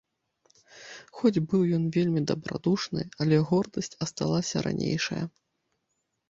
Хоць 1.19 1.43
быў 1.51 1.61
ён 1.77 1.83
вельмі 1.97 2.23
дабрадушны, 2.31 3.05
але 3.27 3.37
гордасць 3.51 3.93
асталася 4.07 4.65
ранейшая. 4.69 5.23